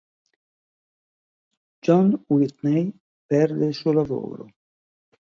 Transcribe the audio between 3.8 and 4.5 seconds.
lavoro.